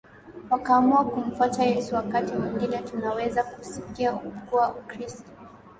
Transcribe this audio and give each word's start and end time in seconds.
wakaamua 0.49 1.05
kumfuata 1.05 1.63
Yesu 1.63 1.95
Wakati 1.95 2.33
mwingine 2.35 2.77
tunaweza 2.81 3.43
kusikia 3.43 4.11
kuwa 4.13 4.71
Ukristo 4.71 5.23